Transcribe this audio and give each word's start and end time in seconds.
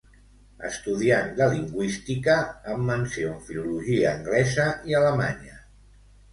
Estudiant 0.69 1.29
de 1.39 1.47
Lingüística 1.51 2.39
amb 2.77 2.83
menció 2.89 3.31
en 3.35 3.39
Filologia 3.51 4.17
Anglesa 4.17 4.69
i 4.93 5.01
Alemanya. 5.05 5.59